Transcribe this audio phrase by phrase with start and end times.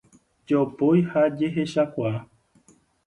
[0.47, 2.17] Jopói ha jehechakuaa.